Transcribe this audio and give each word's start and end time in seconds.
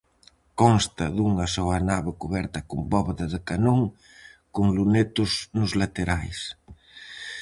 Consta 0.61 1.05
dunha 1.17 1.45
soa 1.55 1.77
nave 1.89 2.11
cuberta 2.21 2.59
con 2.69 2.79
bóveda 2.93 3.25
de 3.33 3.39
canón 3.49 3.81
con 4.55 4.65
lunetos 4.77 5.31
nos 5.57 5.71
laterais. 5.81 6.39